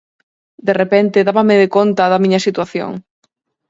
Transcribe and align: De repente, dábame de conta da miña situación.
De 0.67 0.73
repente, 0.81 1.25
dábame 1.29 1.55
de 1.61 1.67
conta 1.75 2.03
da 2.11 2.21
miña 2.23 2.43
situación. 2.47 2.91